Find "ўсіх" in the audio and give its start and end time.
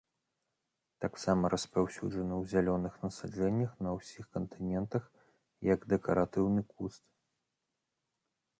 3.97-4.23